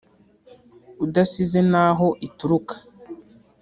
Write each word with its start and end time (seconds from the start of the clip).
udasize 1.03 1.59
n’aho 1.71 2.07
ituruka 2.27 2.75